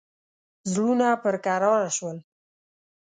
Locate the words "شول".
1.97-2.17